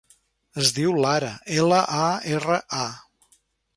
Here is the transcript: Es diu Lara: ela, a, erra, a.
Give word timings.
Es 0.61 0.71
diu 0.77 0.95
Lara: 1.03 1.29
ela, 1.59 1.83
a, 1.99 2.07
erra, 2.39 2.59
a. 2.83 2.91